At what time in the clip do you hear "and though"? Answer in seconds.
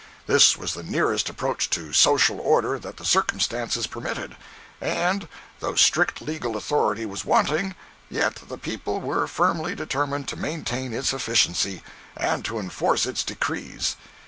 4.81-5.75